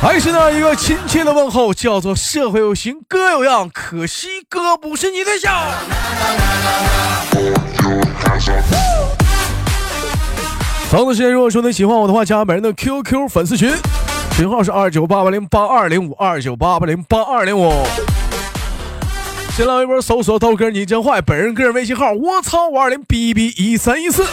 [0.00, 5.52] 还是那一个亲切的问候，叫做社会有型哥有样，可惜哥不是你对象。
[10.88, 13.74] 同样的时间，如果说你喜欢我的话，加本人的 QQ 粉丝群，
[14.36, 17.72] 群号是二九八八零八二零五二九八八零八二零五。
[19.56, 24.24] 新浪微博搜索豆哥你真坏，本人个人微信号我操五二零 b b 一三一四。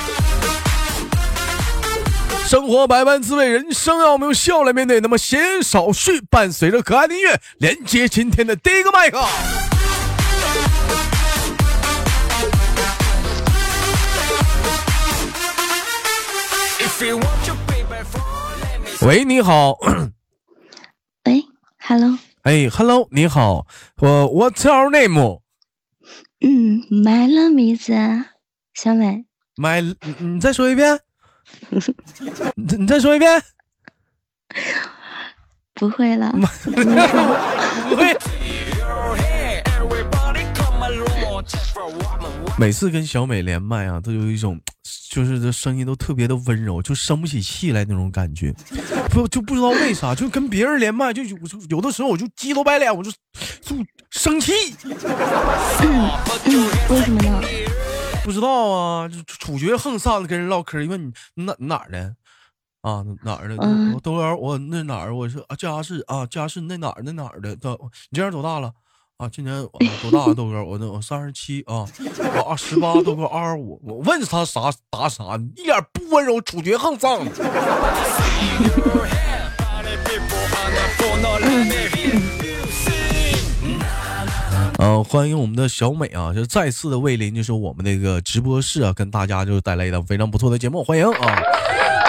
[2.54, 5.02] 生活百般滋味，人生要我们用笑来面对。
[5.02, 9.20] 那么闲言少叙，伴随着可爱的音乐，连接今天的第一个麦克。
[19.02, 19.76] 喂，你好。
[21.26, 21.44] 喂
[21.80, 22.20] ，Hello。
[22.44, 23.66] 哎，Hello，你好，
[23.98, 25.42] 我 What's your name？
[26.40, 27.90] 嗯，My name is
[28.76, 29.26] 小美。
[29.56, 31.00] My，你再说一遍。
[32.56, 33.42] 你 你再说一遍。
[35.74, 36.32] 不会了。
[37.90, 38.18] 不会。
[42.58, 44.60] 每次跟小美连麦啊，都有一种。
[45.10, 48.52] 就是这声音都特别的温柔，就生不起气来那种感觉，
[49.12, 51.38] 不就不知道为啥，就跟别人连麦，就有
[51.70, 53.12] 有的时候我就鸡头白脸，我就
[53.62, 53.76] 就
[54.10, 54.52] 生气。
[56.90, 57.42] 为什么呢？
[58.24, 62.16] 不知道啊，就处决横上的跟人唠嗑，因为你哪哪儿的
[62.82, 63.04] 啊？
[63.24, 63.56] 哪儿的？
[63.94, 65.14] 我豆哥，我那哪儿？
[65.14, 67.50] 我是啊，家是啊，家是那哪儿那哪儿的？
[67.52, 67.58] 你
[68.14, 68.72] 今年多大了？
[69.18, 69.68] 啊，今年
[70.02, 70.64] 多大豆哥？
[70.64, 71.86] 我那我三十七啊，
[72.36, 73.80] 我二十八，豆哥二十五。
[73.84, 77.20] 我问他啥答啥，一点不温柔，处决横丧。
[84.84, 91.42] 嗯，欢迎我们的小美啊，就再次的莅临，就是我们那个直播室啊，跟大家就带来一档非常不错的节目，欢迎啊！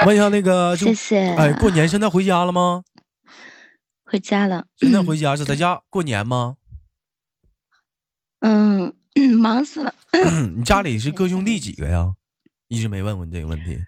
[0.05, 1.21] 问一下那个，谢谢。
[1.37, 2.83] 哎，过年现在回家了吗？
[4.05, 4.67] 回家了。
[4.77, 6.57] 现在回家是在家过年吗？
[8.41, 8.93] 嗯，
[9.39, 9.95] 忙死了。
[10.57, 12.13] 你家里是哥兄弟几个呀？
[12.67, 13.79] 一直没问过你这个问题。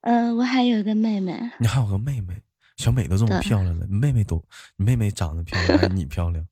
[0.00, 1.38] 嗯，我还有一个妹妹。
[1.60, 2.34] 你还有个妹妹，
[2.76, 4.44] 小美都这么漂亮了，你妹妹都，
[4.74, 6.44] 你妹妹长得漂亮还是你漂亮？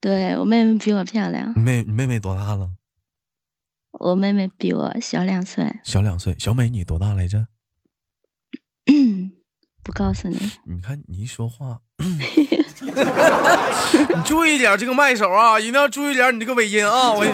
[0.00, 1.52] 对我妹妹比我漂亮。
[1.54, 2.70] 你妹，你妹妹多大了？
[3.92, 5.80] 我妹妹比我小两岁。
[5.84, 7.46] 小两岁，小美你多大来着？
[9.82, 10.38] 不告诉你。
[10.64, 11.80] 你看你一说话。
[12.00, 12.18] 你
[14.24, 17.12] 注意点这个麦手啊，一定要注意点你这个尾音啊！
[17.12, 17.32] 我跟你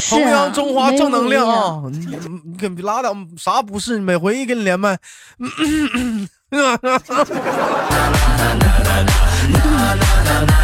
[0.00, 1.80] 说，弘扬中华正能量啊！
[1.88, 4.00] 你你可别拉倒，啥不是？
[4.00, 4.98] 每回一跟你连麦，
[5.38, 6.28] 嗯，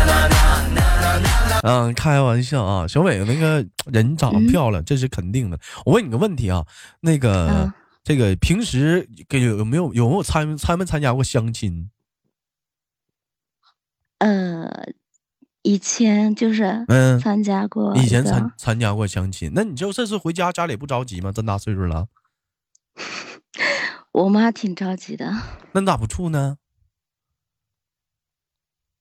[1.96, 2.86] 开玩笑啊！
[2.86, 5.58] 小伟那个人长得漂亮，这是肯定的。
[5.84, 6.64] 我问你个问题啊，
[7.00, 7.72] 那个
[8.04, 11.90] 这个平时给有没有有没有参参没参加过相亲？
[14.18, 14.68] 呃，
[15.62, 19.52] 以前就是嗯参加过，以前参参加过相亲。
[19.54, 21.30] 那你就这次回家，家里不着急吗？
[21.32, 22.08] 这么大岁数了，
[24.12, 25.30] 我妈挺着急的。
[25.72, 26.58] 那你咋不处呢？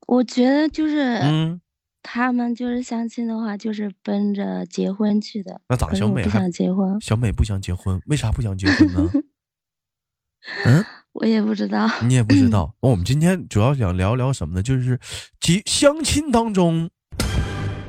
[0.08, 1.60] 我觉得就是，嗯，
[2.04, 5.60] 他们就是相亲的话，就是奔着结婚去的。
[5.70, 5.94] 那咋？
[5.94, 7.02] 小美不想结婚？
[7.02, 9.10] 小美不想结婚，为啥不想结婚呢？
[10.66, 10.86] 嗯。
[11.18, 12.72] 我也不知道，你也不知道。
[12.80, 14.62] 我们今天主要想聊聊什么呢？
[14.62, 15.00] 就是
[15.40, 16.88] 结相亲当中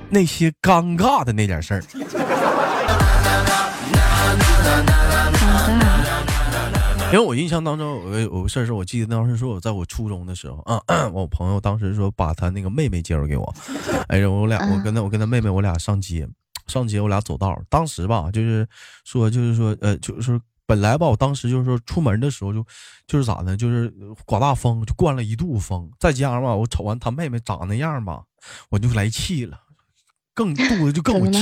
[0.08, 1.82] 那些尴尬的那点事儿。
[7.12, 10.82] 因为我印象当中有个有个事儿是我记得当时说我在我初中的时候啊，
[11.12, 13.54] 我朋友当时说把他那个妹妹介绍给我，
[14.08, 16.28] 哎，我俩我跟他我跟他妹妹我俩上街
[16.66, 18.66] 上街我俩走道，当时吧就是
[19.04, 20.40] 说就是说呃就是说。
[20.68, 22.62] 本来吧，我当时就是说出门的时候就，
[23.06, 23.56] 就是咋呢？
[23.56, 23.90] 就是
[24.26, 25.90] 刮大风，就灌了一肚子风。
[25.98, 28.22] 再加上吧，我瞅完他妹妹长那样吧，
[28.68, 29.58] 我就来气了，
[30.34, 31.38] 更肚子就更有气，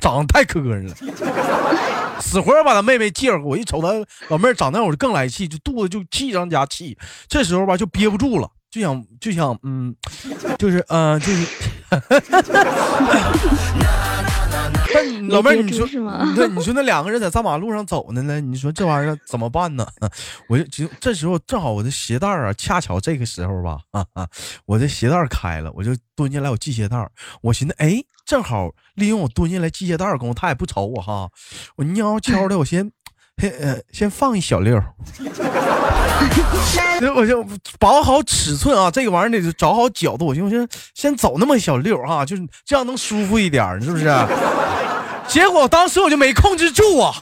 [0.00, 0.92] 长得太磕碜了，
[2.20, 3.56] 死活要把他妹妹介绍给我。
[3.56, 3.88] 一瞅他
[4.28, 6.96] 老妹儿长那样，我就更来气，就肚子就气上加气。
[7.28, 9.94] 这时候吧，就憋不住了，就想就想嗯，
[10.58, 11.46] 就是嗯，就是。
[14.92, 16.32] 但 老妹儿，你说是吗？
[16.34, 19.86] 对，你说那两个人在大马路上走呢呢，你说这玩意儿怎么办呢？
[20.48, 24.28] 我就就这时候正好我的鞋带啊，恰巧这个时候吧，啊啊，
[24.66, 26.96] 我的鞋带开了，我就蹲下来我系鞋带
[27.42, 31.28] 我寻思，哎，正好利用我蹲下来系鞋带功夫，他也不瞅我哈，
[31.76, 32.90] 我悄悄的我先。
[33.40, 34.92] 先呃，先放一小溜儿，
[37.14, 37.46] 我就
[37.78, 44.06] 把握好尺寸啊，这个玩意儿得找好角度，我就先先走那么一小溜儿哈，就是这样能舒服一点，是不是？
[45.28, 47.14] 结果当时我就没控制住啊，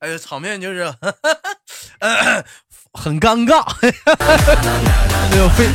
[0.00, 0.94] 哎呀，场面就是。
[2.96, 3.60] 很尴尬，
[5.30, 5.66] 哎呦，非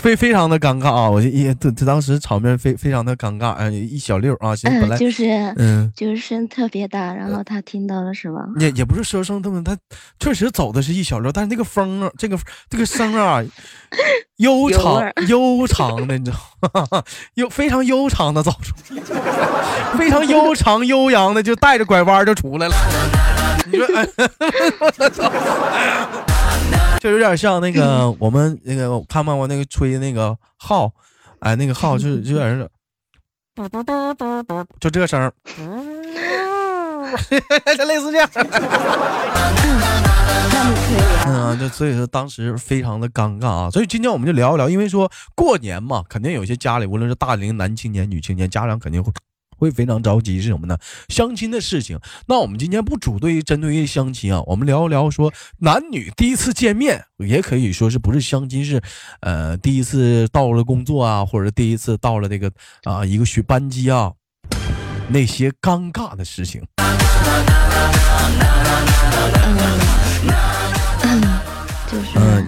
[0.00, 1.10] 非非常的尴尬啊！
[1.10, 5.24] 我就一这这当时场面非非常的尴尬，哎，一小溜啊，行，本来就是
[5.56, 8.40] 嗯，就是声特别大，然后他听到了是吗？
[8.58, 9.76] 也也不是说声特别，他
[10.18, 12.38] 确实走的是一小溜，但是那个风啊，这个
[12.70, 13.42] 这个声啊，
[14.38, 16.38] 悠长悠长的，你知道
[16.90, 17.02] 吗？
[17.34, 18.74] 悠非常悠长的走出，
[19.98, 22.74] 非常悠长悠扬的就带着拐弯就出来了。
[23.66, 23.86] 你说，
[24.78, 25.32] 我操！
[27.04, 30.90] 就有点像那个 我们那个看没看过那个吹那个号，
[31.40, 32.66] 哎，那个号就 就有点是，
[34.80, 35.30] 就这声，
[37.76, 38.30] 就类似这样。
[41.26, 43.70] 嗯，就所以说当时非常的尴尬啊。
[43.70, 49.12] 所以今天我们就聊一聊，因为说过年嘛，肯定有些家里无论是大龄男青年、女青年，家长肯定会。
[49.64, 50.76] 会非常着急是什么呢？
[51.08, 51.98] 相亲的事情。
[52.26, 58.82] 那我们今天不主对针对于相亲啊，我们聊一聊说男女第一次见面，也可以说是不是相亲是，
[59.20, 62.52] 呃，第一次到了工作啊，或者第一次到了这个
[62.82, 64.12] 啊一个学班级啊，
[65.08, 66.62] 那些尴尬的事情。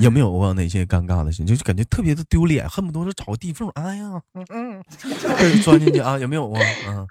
[0.00, 1.46] 有没有过哪些尴尬的事情？
[1.46, 6.18] 就感觉特别的丢脸，恨不得是找个地缝，哎呀，嗯嗯，钻进去啊？
[6.18, 6.58] 有没有过？
[6.88, 7.06] 嗯，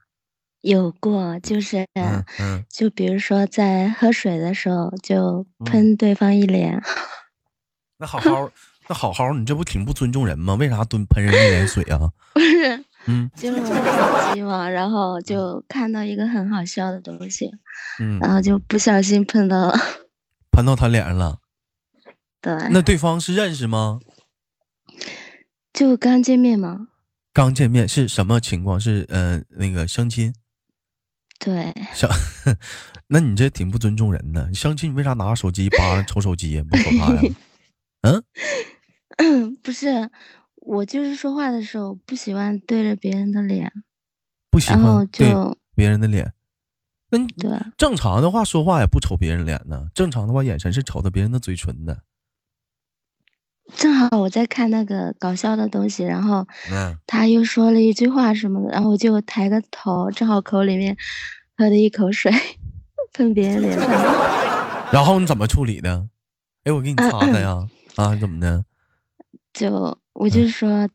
[0.62, 1.86] 有过，就是
[2.40, 6.82] 嗯，就比如说在喝水的时候就喷对方一脸。
[7.98, 8.50] 那好好，
[8.88, 10.56] 那好好，你这不挺不尊重人吗？
[10.56, 12.00] 为啥蹲喷人一脸水啊？
[12.34, 17.52] 不是，嗯，就手机嘛，然后就看到一个很好笑的东西，
[18.00, 19.78] 嗯，然后就不小心喷到了，
[20.52, 21.38] 喷到他脸上了。
[22.72, 24.00] 那对方是认识吗？
[25.74, 26.88] 就刚见面吗？
[27.34, 28.80] 刚见面是什么情况？
[28.80, 30.34] 是呃那个相亲？
[31.40, 31.74] 对。
[31.94, 32.10] 相，
[33.08, 34.54] 那你这挺不尊重人的。
[34.54, 36.64] 相亲你为啥拿手机扒着瞅手机呀？
[36.70, 37.22] 不说话呀？
[39.18, 40.10] 嗯， 不是，
[40.56, 43.72] 我就是说话的时候不喜欢对着别人的脸，
[44.50, 45.34] 不喜欢对
[45.76, 46.34] 别人的脸。
[47.10, 49.90] 那对正常的话说话也不瞅别人脸呢。
[49.94, 52.02] 正常的话眼神是瞅着别人的嘴唇的。
[53.74, 56.46] 正好我在看那个搞笑的东西，然后
[57.08, 60.96] 他又说了一句话什么的，然后我就抬个头，正好口里面
[61.58, 62.32] 喝了一口水，
[63.14, 63.90] 喷别人脸上。
[64.94, 66.08] 然后你怎么处理的？
[66.64, 67.68] 哎，我给你擦擦呀！
[67.96, 68.64] 啊，怎么的？
[69.54, 70.88] 就我就说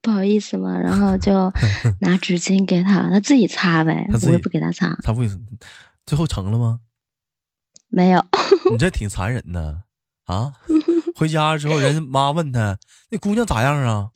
[0.00, 1.52] 不好意思嘛，然后就
[2.00, 4.96] 拿纸巾给他，他自己擦呗，我也不给他擦。
[5.02, 5.42] 他为什么？
[6.06, 6.80] 最后成了吗？
[7.88, 8.24] 没有。
[8.70, 9.82] 你这挺残忍的
[10.26, 10.52] 啊！
[11.16, 12.78] 回家之后，人妈问他
[13.10, 14.08] ：“那姑娘咋样啊？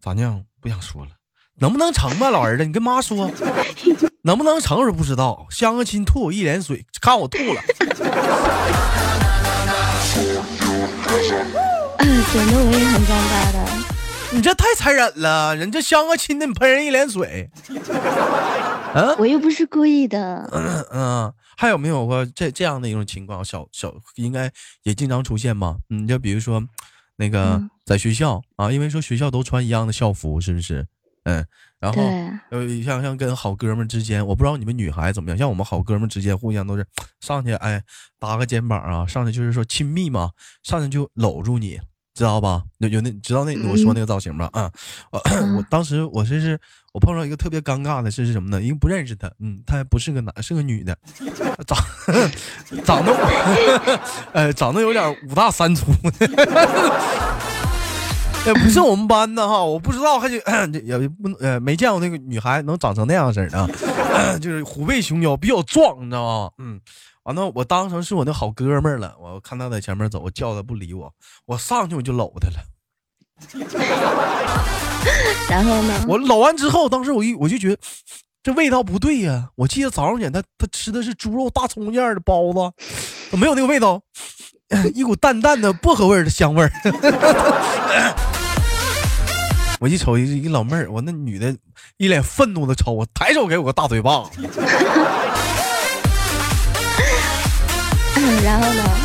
[0.00, 0.44] 咋样？
[0.60, 1.12] 不想说了。
[1.60, 2.64] 能不能成吧，老儿子？
[2.64, 3.30] 你跟妈说，
[4.22, 4.78] 能不能成？
[4.84, 5.46] 我不知道。
[5.50, 7.62] 相个亲，吐我一脸水，看我吐了。
[12.32, 13.56] 显得我也很尴尬的。
[14.32, 17.48] 你这太残忍了，人家相个亲的，你喷人一脸水。
[18.94, 20.48] 嗯，我又不是故意的。
[20.52, 23.44] 嗯嗯。”还有没有过这这样的一种情况？
[23.44, 24.50] 小小应该
[24.82, 25.78] 也经常出现吗？
[25.90, 26.62] 嗯，就比如说，
[27.16, 30.86] 那个在学校啊，因为说学校都穿一样的校服，是不是？
[31.24, 31.46] 嗯，
[31.78, 32.02] 然后
[32.50, 36.86] 呃，像像跟好哥们之间，我不知道你们女孩怎么样，像我们好哥们之间，互相都是
[37.20, 37.82] 上去哎
[38.18, 40.30] 搭个肩膀啊，上去就是说亲密嘛，
[40.62, 41.80] 上去就搂住你。
[42.16, 42.62] 知道吧？
[42.78, 44.48] 有有那知道那我说那个造型吧？
[44.52, 44.70] 啊，
[45.10, 45.20] 我
[45.56, 46.56] 我当时我这是
[46.94, 48.62] 我碰到一个特别尴尬的事是什么呢？
[48.62, 50.96] 因为不认识他，嗯，他还不是个男，是个女的，
[51.66, 51.76] 长
[52.86, 53.12] 长得
[54.32, 55.86] 呃长得有点五大三粗
[56.18, 56.26] 的，
[58.46, 60.28] 也 不是我们班的哈，我不知道，还
[60.70, 63.68] 就也不呃没见过那个女孩能长成那样式的，
[64.38, 66.50] 就是虎背熊腰，比较壮，你知道吗？
[66.58, 66.80] 嗯。
[67.24, 69.16] 完了，我当成是我那好哥们儿了。
[69.18, 71.10] 我看他在前面走，我叫他不理我，
[71.46, 72.60] 我上去我就搂他了。
[75.50, 76.04] 然后呢？
[76.08, 77.78] 我搂完之后，当时我一我就觉得
[78.42, 79.48] 这味道不对呀。
[79.56, 84.00] 我记得早上起来他他吃的是猪肉大葱馅的包子，没有那个味道，
[84.94, 86.72] 一股淡淡的薄荷味的香味儿。
[89.80, 91.54] 我一瞅一一老妹儿，我那女的
[91.98, 94.24] 一脸愤怒的瞅我，抬手给我个大嘴巴。
[98.42, 99.03] 然后呢？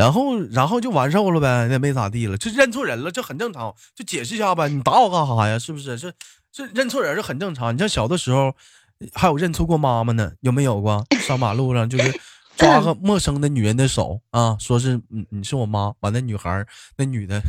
[0.00, 3.74] 然后，然后就完事儿了呗，那没咋地了，就认错人了，这很正常。
[3.94, 5.58] 就解释一下呗，你打我干啥呀？
[5.60, 5.98] 是不是？
[5.98, 6.10] 这
[6.50, 7.74] 这认错人是很正常。
[7.74, 8.54] 你像小的时候，
[9.12, 11.04] 还有认错过妈妈呢，有没有过？
[11.20, 12.18] 上马路上就是
[12.56, 16.64] 抓个陌生的女人的手啊，说是你你是我妈，完那女孩
[16.96, 17.42] 那女的，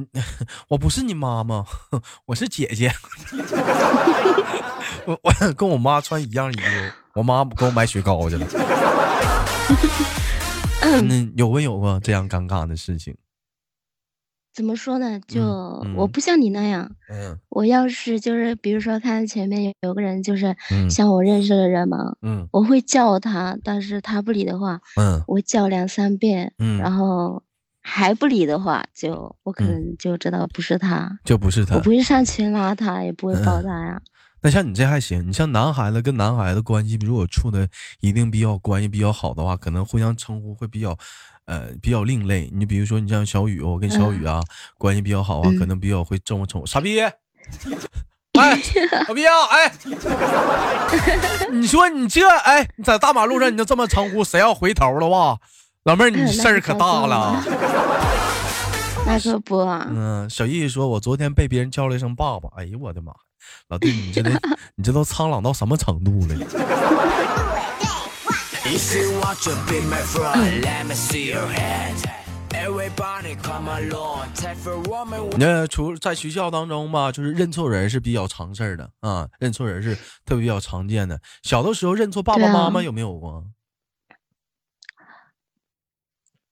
[0.68, 1.66] 我不是你妈妈，
[2.24, 2.90] 我是姐姐。
[5.04, 8.46] 我我跟我妈穿一样衣服，我妈给我买雪糕去了。
[10.82, 13.16] 嗯，有没有过这样尴尬的事情？
[14.52, 15.20] 怎么说呢？
[15.28, 15.40] 就
[15.96, 16.90] 我不像你那样。
[17.08, 17.38] 嗯。
[17.50, 20.56] 我要是就是比如说看前面有有个人就是
[20.90, 27.42] 像我认识的人嘛，嗯，我会叫他，但是他不理的话，嗯，我叫两三遍，嗯，然后
[27.80, 34.02] 还不理的话，就我可能就知道不是他，就不是他，我不会上去拉他，也不会抱他呀。
[34.42, 37.68] 那像你这还行，你像男孩子跟男孩子关系，如果处的
[38.00, 40.96] 一定比较关系比较好的话，可能互相称呼会比较，
[41.44, 42.50] 呃，比较另类。
[42.52, 44.40] 你比如说，你像小雨，我跟小雨啊
[44.78, 47.00] 关系比较好啊，可能比较会这么称呼傻逼，
[48.38, 48.56] 哎，
[49.06, 49.72] 傻逼啊，哎，
[51.52, 55.38] 你说你这哎，你在大马路上你就这么称呼，谁要回头的话，
[55.84, 57.42] 老妹儿你事儿可大了。
[59.06, 59.58] 那可不。
[59.90, 63.12] 嗯，小易说，我昨天被别人叫了一声爸爸，哎呦我的妈！
[63.68, 64.30] 老弟，你这都
[64.76, 66.34] 你这都苍老到什么程度了？
[75.38, 81.18] 那除在学校当中吧，就是认错人是比较常事儿的啊，认错人是特别比较常见的。
[81.42, 83.44] 小的时候认错爸爸妈妈有没有过？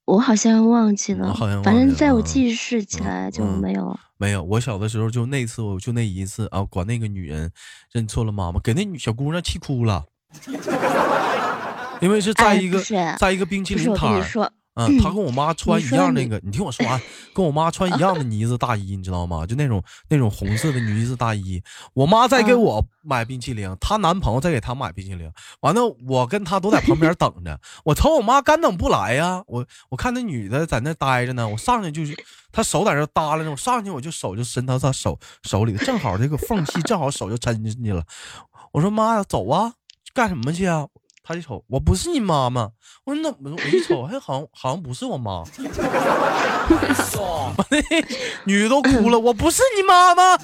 [0.08, 3.94] 我好像忘记了，反正在我记事起来就没有。
[4.16, 7.52] 没有，我小的时候就那次，我就那一次啊，管那个女人
[7.92, 10.06] 认错了妈妈，给那女小姑娘气哭了，
[12.00, 12.82] 因为是在一个
[13.18, 14.50] 在一个冰淇淋摊儿。
[14.78, 17.00] 嗯，他跟我妈穿一样那个，你听我说完，
[17.34, 19.44] 跟我妈穿一样的呢子大衣，你知道吗？
[19.44, 21.60] 就那种那种红色的呢子大衣。
[21.94, 25.28] 我妈在给我买冰淇淋，她男朋友在给她买冰淇淋。
[25.62, 27.58] 完了，我跟她都在旁边等着。
[27.84, 32.14] 我瞅我妈干等不来呀，我我看那女的在那待着呢，我上去就是，
[32.52, 38.04] 她手在这耷拉着，我上去我就手就伸到她手手里，正好这个缝隙正好手就伸进去了。
[38.70, 39.72] 我说妈呀，走啊，
[40.14, 40.86] 干什么去啊？
[41.28, 42.70] 他一瞅，我不是你妈妈。
[43.04, 43.50] 我说怎么？
[43.50, 45.44] 我一瞅，还好像好像不是我妈。
[48.46, 50.38] 女的都哭了，我不是你妈妈。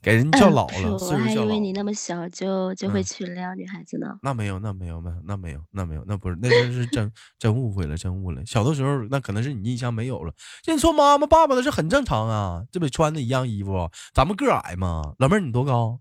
[0.00, 4.16] 给人叫老了，我还以为你那么小就就会去撩女孩子呢。
[4.22, 8.40] 那没有，那没有，没有，那没有，那没有，那不是，那真是真真误会了，真误了。
[8.46, 10.32] 小的时候，那可能是你印象没有了。
[10.64, 15.02] 认错妈妈爸爸的是很正常啊，这不穿的一样衣服，咱们个矮嘛。
[15.18, 15.98] 老妹儿，你多高？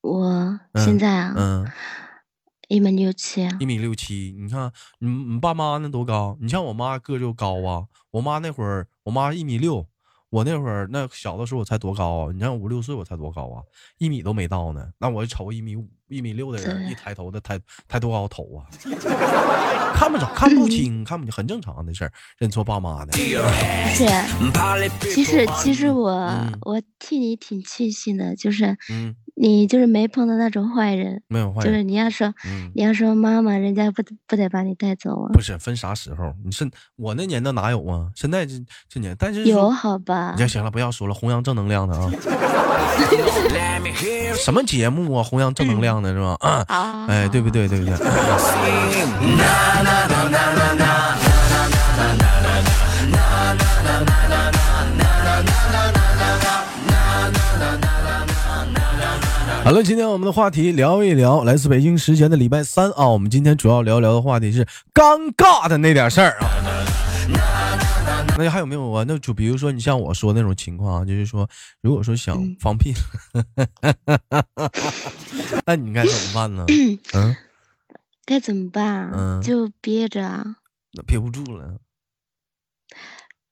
[0.00, 1.66] 我现在啊，嗯，
[2.68, 4.34] 一米六七，一米六七。
[4.38, 6.36] 你看，你你爸妈那多高？
[6.40, 7.86] 你像我妈个就高啊。
[8.12, 9.86] 我妈那会儿，我妈一米六。
[10.30, 12.32] 我那会儿那小的时候我才多高啊？
[12.32, 13.62] 你像五六岁我才多高啊？
[13.96, 14.92] 一米都没到呢。
[14.98, 18.66] 那我就瞅一米五、一米六的人，一抬头的抬抬多高头啊？
[19.94, 22.12] 看不着，看不清，看不清，很正常的事儿。
[22.38, 23.12] 认错爸妈的。
[23.12, 24.06] 是，
[25.12, 29.14] 其实其实我我替你挺庆幸的，就是嗯。
[29.40, 31.72] 你就是没碰到那种坏人，没有坏人。
[31.72, 32.34] 就是你要说，
[32.74, 35.30] 你要说妈妈，人家不不得把你带走啊？
[35.32, 36.34] 不是分啥时候？
[36.44, 38.10] 你是我那年代哪有啊？
[38.16, 38.54] 现在这
[38.88, 40.34] 这年，但是有好吧？
[40.36, 42.10] 行行了，不要说了，弘扬正能量的啊。
[44.34, 45.22] 什么节目啊？
[45.22, 46.36] 弘扬正能量的是吧？
[46.40, 47.68] 啊，哎，对不对？
[47.68, 47.94] 对不对？
[59.64, 64.64] 好了，今天我们的话题聊一聊，来自北京时间的礼拜三啊，我们今天主要聊聊的话题是
[64.94, 66.48] 尴尬的那点事儿啊。
[68.38, 69.04] 那还有没有啊？
[69.06, 71.48] 那就比如说你像我说那种情况啊，就是说，
[71.80, 72.94] 如果说想放屁，
[75.66, 76.64] 那你该怎么办呢？
[77.14, 77.36] 嗯，
[78.24, 79.10] 该怎么办？
[79.12, 80.44] 嗯，就憋着啊。
[80.92, 81.78] 那憋不住了。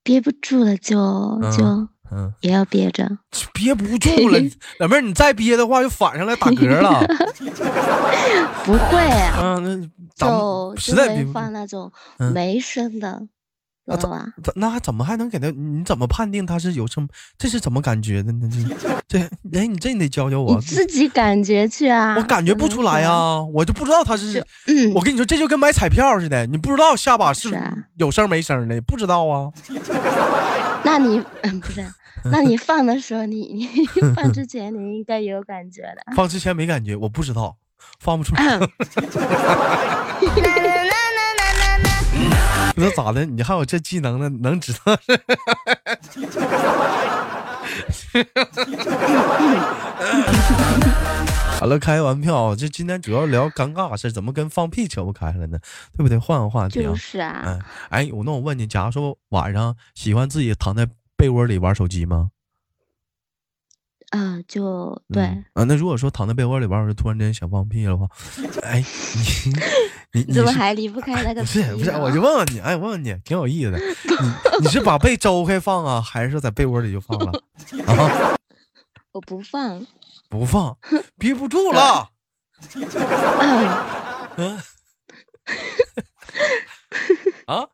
[0.02, 1.88] 憋不住了就就。
[2.08, 3.18] 嗯，也要憋着，
[3.52, 4.38] 憋不住了，
[4.78, 7.00] 老妹儿，你再憋的话，就反上来打嗝了。
[8.64, 9.00] 不会，
[9.42, 11.90] 嗯，那就实在放那种
[12.32, 13.26] 没声的，
[13.88, 14.10] 那怎
[14.56, 15.48] 那还怎么还能给他？
[15.50, 17.08] 你怎么判定他是有生？
[17.38, 18.50] 这是怎么感觉的呢？
[19.08, 19.20] 这这，
[19.56, 20.60] 哎，你这你得教教我。
[20.60, 22.16] 自己感觉去啊！
[22.16, 24.44] 我感觉不出来啊，我就不知道他是。
[24.92, 27.56] 我跟你说，这就跟买彩票似的，你不知道下把是
[27.96, 29.52] 有声没声的，不知道啊。
[30.84, 31.86] 那你嗯不是？
[32.24, 33.68] 那你放的时候，你你
[34.16, 35.98] 放之前你应该有感觉的。
[36.16, 37.56] 放之前没感觉，我不知道，
[38.00, 38.58] 放不出来。
[42.76, 43.24] 那咋的？
[43.24, 44.28] 你还有这技能呢？
[44.40, 44.96] 能知道？
[51.58, 55.58] 好了，开完票，这今天主要聊尴尬事，怎么跟放屁扯不开了呢？
[55.96, 56.18] 对不对？
[56.18, 56.82] 换个话题啊。
[56.82, 57.42] 就是啊。
[57.46, 62.30] 嗯，哎，我那我问你，假如说晚上喜欢自己躺在被窝里玩手机吗？
[64.10, 65.64] 啊，就对啊。
[65.64, 68.06] 那如果说躺在被窝里玩，突然间想放屁的话，
[68.62, 68.84] 哎，你
[70.12, 71.40] 你怎么还离不开那个？
[71.42, 73.78] 不是不是，我就问问你，哎，问问你，挺有意思的。
[73.78, 73.84] 你
[74.62, 77.32] 你是把被周开放啊，还是在被窝里就放了？
[77.86, 78.36] 啊？
[79.12, 79.86] 我不放，
[80.28, 80.76] 不放，
[81.18, 82.10] 憋不住了。
[84.36, 84.58] 嗯。
[87.46, 87.66] 啊？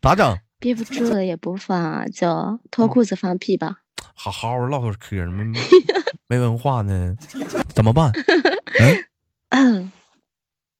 [0.00, 0.38] 咋整？
[0.58, 3.78] 憋不住了也不放，就脱裤子放屁吧。
[4.14, 5.44] 好好唠会嗑没
[6.28, 7.14] 没文化呢，
[7.74, 8.12] 怎么办？
[9.50, 9.92] 嗯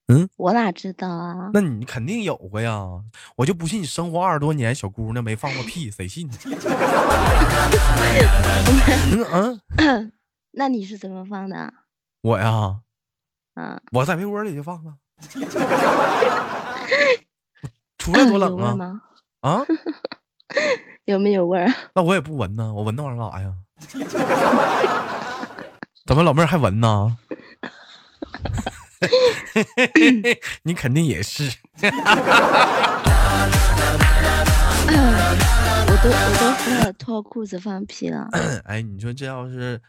[0.08, 1.50] 嗯，我哪知道啊？
[1.54, 2.86] 那你肯定有过呀，
[3.36, 6.28] 我就不信你生活二十多年，小姑娘没放过屁，谁信？
[9.32, 9.32] 嗯
[9.78, 10.12] 嗯，
[10.52, 11.72] 那你是怎么放的？
[12.22, 12.80] 我呀，
[13.54, 14.94] 嗯，我在被窝里就放了。
[17.98, 19.00] 出来多冷 啊！
[19.40, 19.64] 啊？
[21.06, 21.72] 有没有味儿？
[21.94, 23.54] 那我也不闻呢，我闻那玩意儿干啥呀？
[26.06, 27.16] 怎么老妹儿还闻呢？
[30.64, 31.50] 你肯定也是。
[35.86, 38.28] 我都我都喝了脱裤子放屁了。
[38.64, 39.80] 哎，你说这要是，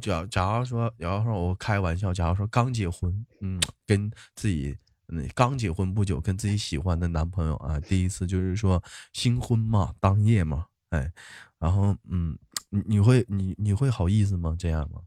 [0.00, 4.76] 假假如说，假如说我开玩笑，假如说刚结婚，嗯，跟自己
[5.08, 11.10] 嗯刚结婚不久，跟自己喜欢的男朋友啊，第一次就是说新婚嘛，当夜嘛，哎，
[11.58, 12.38] 然后嗯，
[12.70, 14.54] 你你会你你会好意思吗？
[14.58, 15.00] 这样吗？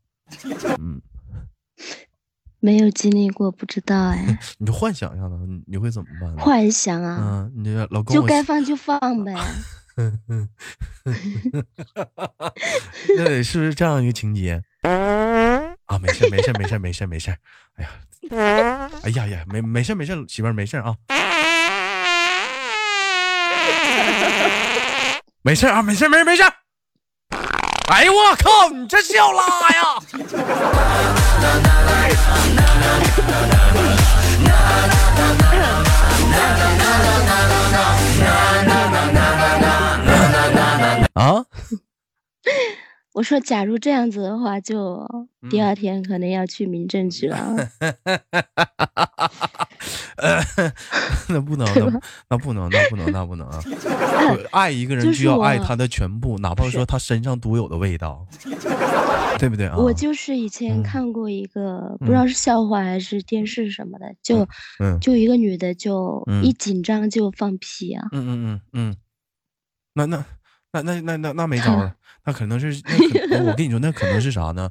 [0.79, 1.01] 嗯。
[2.59, 4.39] 没有经历过，不知道哎。
[4.57, 5.35] 你就幻想一下子，
[5.67, 6.35] 你会怎么办？
[6.37, 7.17] 幻想啊！
[7.21, 9.33] 嗯，你老公就该放就放呗。
[13.17, 14.61] 那得是不是这样一个情节？
[14.81, 17.35] 啊，没事没事没事没事没事。
[17.77, 17.89] 哎呀，
[19.03, 20.95] 哎呀呀，没没事没事，媳妇儿没事 啊。
[25.43, 26.43] 没事啊，没事没事没事。
[27.87, 28.69] 哎呀我靠！
[28.75, 31.21] 你这是要拉呀？
[41.13, 41.45] 啊！
[43.13, 45.07] 我说，假如这样子的话，就
[45.49, 47.55] 第二天可能要去民政局了。
[51.29, 51.67] 那不能，
[52.29, 53.61] 那不能，那不能，那不能啊！
[54.51, 58.25] 爱一个人就要爱他的全部，哪怕说他身上独有的味道，
[59.37, 59.75] 对不对啊？
[59.77, 64.47] 我就是以前看过一个，不知道是笑话还是电视什么的，就
[64.99, 68.07] 就一个女的，就一紧张就放屁啊！
[68.11, 68.95] 嗯嗯嗯嗯，
[69.93, 70.25] 那那
[70.71, 71.95] 那那那那那没招了。
[72.27, 72.81] 那可能是，
[73.45, 74.69] 我跟你说，那可能是啥呢？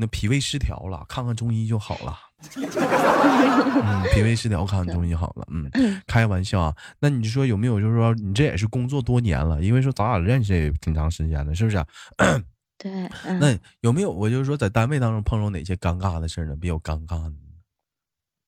[0.00, 2.18] 那脾胃失调了，看看中医就好了。
[2.56, 5.46] 嗯，脾胃失调，看看中医好了。
[5.50, 5.70] 嗯，
[6.06, 6.74] 开玩笑啊。
[6.98, 11.84] 那你说有没有，就是说你这也是工作多年了，因为说咱俩认识也挺长时间了，是不是？
[12.78, 12.90] 对。
[13.38, 16.56] 那有没有我就是说在单位当中碰到哪些尴尬的事呢？
[16.56, 17.32] 比较尴尬的。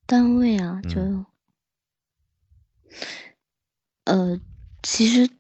[0.07, 1.25] 单位啊，就，
[4.05, 4.41] 呃，
[4.83, 5.31] 其实。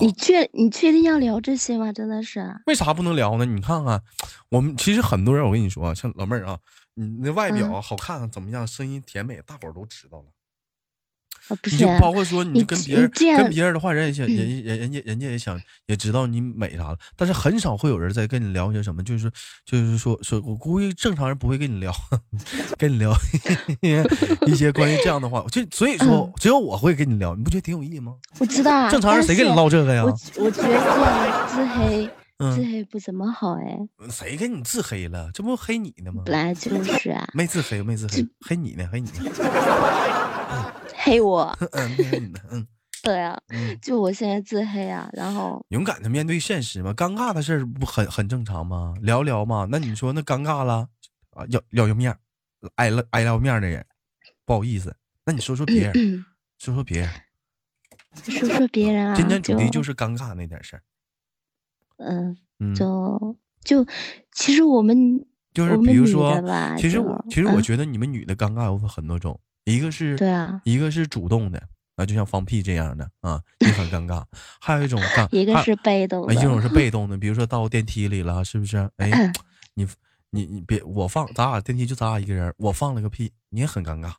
[0.00, 1.92] 你确你确定要聊这些吗？
[1.92, 2.54] 真的是？
[2.66, 3.44] 为啥不能聊呢？
[3.46, 4.02] 你看看，
[4.50, 6.58] 我们其实很多人，我跟你说，像老妹儿啊，
[6.94, 8.66] 你那外表好看怎么样？
[8.66, 10.24] 声音甜美，大伙儿都知道了。
[11.70, 19.30] 你就包括说，你跟别人跟别人的话，人也想人人人家人家也想也知道你美啥了，但是很少会有人在跟你聊些什么，就是
[19.64, 21.92] 就是说说，我估计正常人不会跟你聊，
[22.78, 23.12] 跟你聊
[24.46, 28.14] 一些关于这样的话，就所以说只有我会跟你聊，你不觉得挺有意义吗？
[28.38, 30.04] 我知道啊，正常人谁跟你唠这个呀？
[30.04, 30.10] 我
[30.44, 33.78] 我觉得这样自黑自黑不怎么好哎。
[34.10, 35.30] 谁跟你自黑了？
[35.32, 36.22] 这不黑你呢吗？
[36.26, 37.28] 本来就是啊。
[37.34, 38.88] 没自黑，没自黑，黑你呢？
[38.90, 39.30] 黑你呢？
[41.04, 42.66] 黑我， 嗯嗯，
[43.02, 43.36] 对啊，
[43.80, 48.94] 就我现在自黑啊，然后勇敢的面对现实嘛，尴尬的事儿不很很正常吗？
[49.00, 50.88] 聊聊嘛，那你说那尴尬了
[51.30, 52.16] 啊，要要要面，
[52.76, 53.84] 挨了挨了面的人，
[54.44, 54.94] 不好意思，
[55.26, 56.24] 那你说说别人，
[56.58, 57.10] 说说别人，
[58.22, 59.14] 说说别人啊。
[59.16, 60.82] 今天主题就是尴尬那点事儿。
[61.98, 62.36] 嗯，
[62.74, 63.84] 就就
[64.32, 66.40] 其实我们就是比如说，
[66.78, 71.62] 其实我其实我觉得你们女的尴尬有很多种，一个是对啊，一个是主动的
[71.96, 74.22] 啊，就像放屁这样的啊，也很尴尬。
[74.60, 78.90] 还有一种 尴，一个是被动的，一种是被动的，比如说到电梯里了，是不是？
[78.96, 79.32] 哎，
[79.74, 79.86] 你
[80.30, 84.12] 你你别我放，咱俩电梯就咱俩一个人，我放了个屁，你也很尴尬。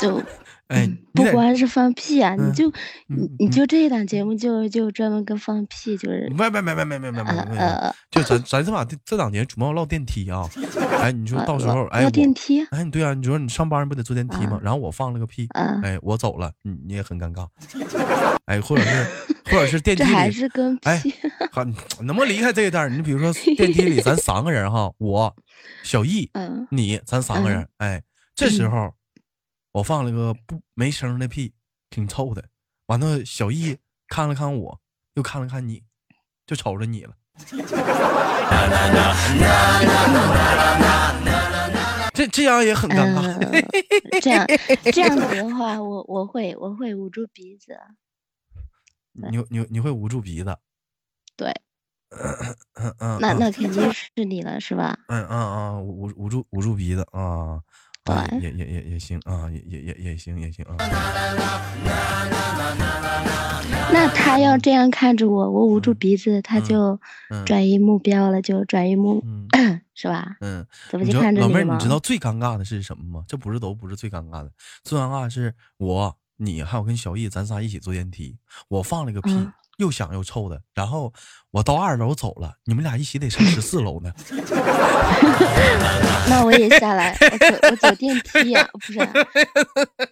[0.00, 0.22] 就。
[0.68, 2.70] 哎，不光是放屁啊，你就
[3.06, 10.46] 你你就这一档节目就就专门跟放屁，就是没没没没没没没没没，就咱咱这把这档节目主要唠电梯啊。
[11.00, 14.60] 哎，你说到时候哎，唠电梯，哎，对啊，你说你上班不得坐电梯吗？
[14.62, 15.48] 然后我放了个屁，
[15.82, 17.48] 哎，我走了，你你也很尴尬。
[18.44, 19.06] 哎，或者是
[19.46, 21.02] 或者是电梯里还是跟哎，
[21.50, 21.64] 好，
[22.02, 22.94] 能不能离开这一段？
[22.94, 25.34] 你比如说 电梯里咱三个人哈，我
[25.82, 26.30] 小易，
[26.70, 28.02] 你咱三个人，哎，
[28.34, 28.92] 这时候。
[29.78, 31.54] 我放了个不没声的屁，
[31.88, 32.44] 挺臭的。
[32.86, 34.80] 完了，小易看了看我，
[35.14, 35.84] 又看了看你，
[36.46, 37.14] 就瞅着你了。
[42.12, 44.20] 这这样也很尴尬。
[44.20, 44.44] 这样
[44.92, 47.78] 这样子的话，我我会我会捂住鼻子。
[49.12, 50.58] 你你你会捂住鼻子？
[51.36, 51.54] 对。
[52.80, 53.18] 嗯嗯。
[53.20, 54.98] 那那肯定是你了，是吧？
[55.06, 57.62] 嗯嗯嗯，捂捂住捂住鼻子啊。
[58.40, 60.76] 也也也也行啊，也也也也行也行啊。
[63.90, 67.00] 那他要这样看着我，我捂住鼻子，他就
[67.46, 69.22] 转移目标了，就转移目，
[69.94, 70.36] 是吧？
[70.40, 70.66] 嗯。
[70.90, 73.24] 怎么就看着你老妹儿，你知道最尴尬的是什么吗？
[73.26, 74.52] 这不是都不是最尴尬的，
[74.84, 78.36] 最尴尬的是我、你还有跟小易，咱仨一起坐电梯，
[78.68, 79.30] 我放了个屁。
[79.78, 81.12] 又响又臭的，然后
[81.50, 84.12] 我到二楼走了，你们俩一起得上十四楼呢。
[86.28, 88.98] 那我也下来，我走我走电梯呀，不是？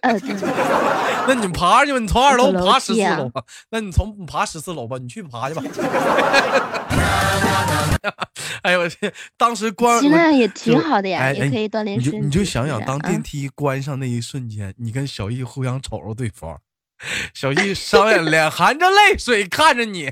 [0.01, 0.35] 呃，对。
[1.27, 3.43] 那你爬去吧，你从二楼爬十四楼吧。
[3.69, 5.61] 那你从爬十四楼吧，你去爬去吧。
[8.63, 9.13] 哎呦我去！
[9.37, 12.19] 当时关那样也挺好的呀，也可以锻炼身体。
[12.19, 16.57] 你就想想，当电梯关上那一瞬间，你跟小易互相瞅着对方。
[17.33, 20.11] 小易双眼脸含着泪水看着你，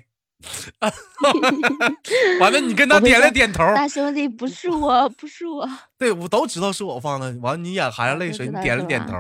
[2.40, 3.64] 完了，你跟他点了点头。
[3.74, 5.68] 大兄弟，不是我，不是我。
[5.98, 7.36] 对，我都知道是我放的。
[7.42, 9.14] 完了，你眼含着泪水，你点了点头。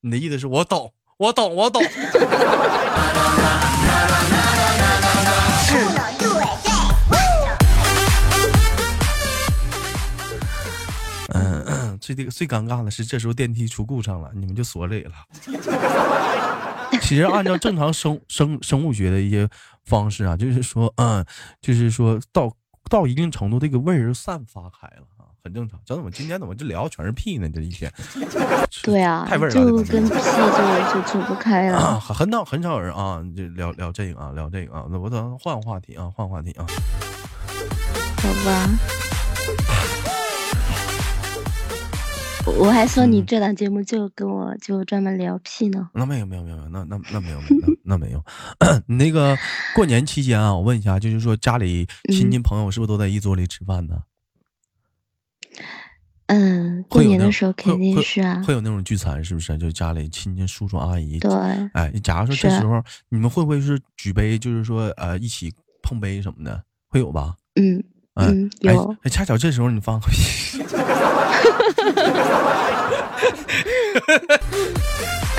[0.00, 1.80] 你的意思是我懂，我懂，我懂。
[11.34, 15.12] 嗯，最这个最尴尬的是，这时候电梯出故障了，你们就锁里了。
[17.12, 19.46] 其实按照正常生生生物学的一些
[19.84, 21.22] 方式啊，就是说，嗯，
[21.60, 22.50] 就是说到
[22.88, 25.78] 到一定程度，这个味儿散发开了啊，很正常。
[25.84, 27.46] 怎么今天怎么这聊全是屁呢？
[27.50, 27.92] 这一天，
[28.82, 32.00] 对啊，太味儿了，就跟屁就就走不开了。
[32.00, 36.64] 很少很少人啊，就聊聊这个啊，聊这个啊，那我等换个话题啊，换话题啊，
[38.22, 39.11] 好吧。
[42.46, 45.90] 我还说你这档节目就跟我就专门聊屁呢？
[45.94, 48.24] 那没有没有没有那那那没有那那没有。
[48.86, 49.36] 你 那个
[49.74, 54.02] 过年期间啊，我问一下，就是说家里亲戚朋友是不是都在一桌里吃饭呢？
[56.26, 58.42] 嗯，过年的时候肯定是啊。
[58.46, 59.56] 会有那种聚餐是不是？
[59.58, 61.18] 就家里亲戚叔叔阿姨。
[61.18, 61.30] 对。
[61.74, 65.52] 哎，假如说这时候你们会不会是举杯，就是说呃一起
[65.82, 67.36] 碰杯什么的，会有吧？
[67.54, 67.82] 嗯
[68.14, 68.94] 嗯有。
[69.02, 70.62] 哎，恰巧这时候你放个屁。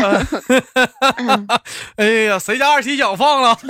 [1.96, 3.56] 哎呀，谁家二踢脚放了？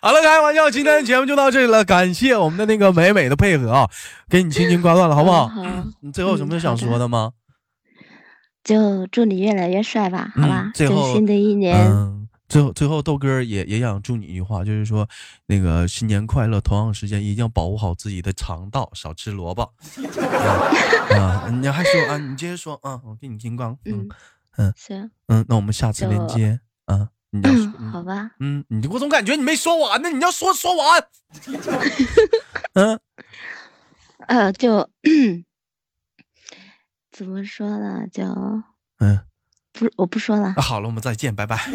[0.00, 3.90] 好了，开玩笑，今天的节目就到这里了，感谢我们的那个美美的配合啊，
[4.30, 5.48] 给你轻轻挂断了，好不好？
[5.48, 5.62] 好。
[6.00, 7.32] 你最后有什么想说的吗？
[8.62, 10.70] 就祝你越来越帅吧，好吧？
[10.74, 12.15] 最后新的一年。
[12.48, 15.08] 最后，最后豆哥也也想祝你一句话，就是说，
[15.46, 16.60] 那个新年快乐。
[16.60, 19.62] 同样时间，一定要保护好自己的肠道，少吃萝卜。
[21.10, 22.18] 啊，你还说啊？
[22.18, 23.76] 你接着说啊，我给你金光。
[23.84, 24.08] 嗯
[24.56, 25.10] 嗯，行。
[25.26, 27.10] 嗯，那我们下次连接啊。
[27.30, 28.30] 你要好吧？
[28.38, 31.06] 嗯，你我总感觉你没说完呢，你要说说完。
[32.74, 32.98] 嗯，
[34.28, 34.88] 呃，就
[37.10, 38.06] 怎么说呢？
[38.10, 38.24] 就
[39.00, 39.20] 嗯。
[39.78, 40.54] 不，我不说了。
[40.56, 41.56] 那好了，我们再见，拜拜。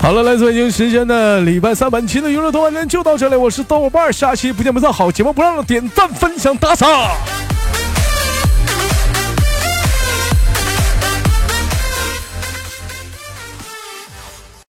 [0.00, 4.92] 好了，来自北京时间的礼拜三本期的娱乐多半天就到这里，我是豆瓣，下期不见不散。
[4.92, 6.86] 好节目不让点赞、分享、打赏。